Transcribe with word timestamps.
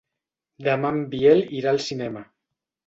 Demà 0.69 0.93
en 0.95 1.05
Biel 1.13 1.47
irà 1.61 1.77
al 1.77 1.85
cinema. 1.91 2.29